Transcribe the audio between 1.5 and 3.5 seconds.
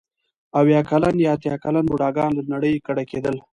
کلن بوډاګان له نړۍ کډه کېدل.